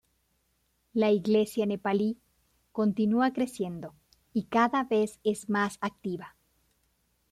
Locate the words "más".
5.47-5.77